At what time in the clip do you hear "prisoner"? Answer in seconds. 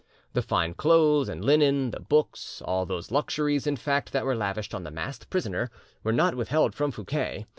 5.29-5.69